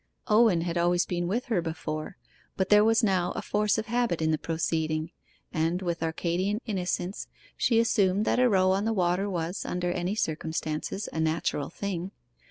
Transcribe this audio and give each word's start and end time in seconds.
Owen 0.25 0.61
had 0.61 0.79
always 0.79 1.05
been 1.05 1.27
with 1.27 1.45
her 1.45 1.61
before, 1.61 2.17
but 2.57 2.69
there 2.69 2.83
was 2.83 3.03
now 3.03 3.33
a 3.33 3.41
force 3.43 3.77
of 3.77 3.85
habit 3.85 4.19
in 4.19 4.31
the 4.31 4.39
proceeding, 4.39 5.11
and 5.53 5.83
with 5.83 6.01
Arcadian 6.01 6.57
innocence 6.65 7.27
she 7.55 7.77
assumed 7.79 8.25
that 8.25 8.39
a 8.39 8.49
row 8.49 8.71
on 8.71 8.85
the 8.85 8.93
water 8.93 9.29
was, 9.29 9.63
under 9.63 9.91
any 9.91 10.15
circumstances, 10.15 11.07
a 11.13 11.19
natural 11.19 11.69
thing. 11.69 12.09